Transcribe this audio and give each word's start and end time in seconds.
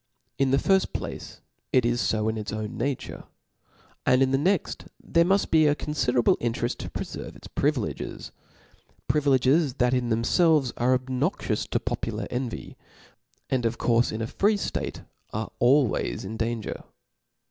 In 0.39 0.49
the 0.49 0.57
firft 0.57 0.93
place 0.93 1.41
it 1.71 1.85
is 1.85 2.09
fo 2.09 2.27
in 2.27 2.35
its 2.35 2.51
own 2.51 2.75
nature; 2.75 3.25
and 4.03 4.23
in 4.23 4.31
the 4.31 4.37
next 4.39 4.85
there 4.99 5.23
muft 5.23 5.51
be 5.51 5.67
a 5.67 5.75
conGderable 5.75 6.39
intereft 6.39 6.77
to 6.77 6.89
■preferve 6.89 7.35
its 7.35 7.45
privileges•, 7.47 8.31
privileges 9.07 9.75
that 9.75 9.93
in 9.93 10.09
them 10.09 10.23
felves 10.23 10.73
are 10.77 10.95
obnoxious 10.95 11.67
to 11.67 11.79
popular 11.79 12.25
eiyvy, 12.31 12.77
and 13.47 13.63
of 13.63 13.77
courfe 13.77 14.11
in 14.11 14.23
a 14.23 14.25
free 14.27 14.57
ftate 14.57 15.05
are 15.33 15.51
always 15.59 16.25
in 16.25 16.35
danger. 16.35 16.83